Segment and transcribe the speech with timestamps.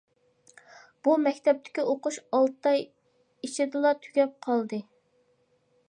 [1.07, 2.83] بۇ مەكتەپتىكى ئوقۇش ئالتە ئاي
[3.49, 4.85] ئىچىدىلا تۈگەپ قالدى.